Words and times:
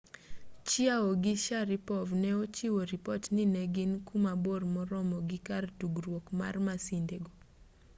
chiao 0.67 1.09
gi 1.23 1.33
sharipov 1.45 2.07
ne 2.21 2.31
ochiwo 2.43 2.81
ripot 2.91 3.23
ni 3.35 3.43
ne 3.53 3.63
gin 3.73 3.91
ku 4.07 4.15
mabor 4.25 4.61
moromo 4.73 5.17
gi 5.29 5.39
kar 5.47 5.63
tugruok 5.79 6.25
mar 6.39 6.55
masindego 6.65 7.29